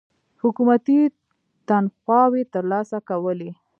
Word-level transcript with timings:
حکومتي 0.41 0.99
تنخواوې 1.67 2.43
تر 2.53 2.63
لاسه 2.71 2.97
کولې. 3.09 3.49